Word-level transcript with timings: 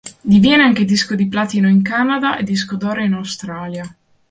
Diviene 0.23 0.63
anche 0.63 0.83
disco 0.83 1.13
di 1.13 1.27
platino 1.27 1.69
in 1.69 1.83
Canada 1.83 2.35
e 2.37 2.41
disco 2.43 2.75
d'oro 2.75 3.03
in 3.03 3.13
Australia. 3.13 3.95